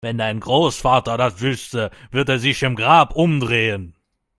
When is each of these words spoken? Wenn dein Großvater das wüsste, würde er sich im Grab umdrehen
Wenn 0.03 0.17
dein 0.17 0.39
Großvater 0.39 1.15
das 1.15 1.41
wüsste, 1.41 1.91
würde 2.09 2.31
er 2.33 2.39
sich 2.39 2.63
im 2.63 2.75
Grab 2.75 3.15
umdrehen 3.15 3.93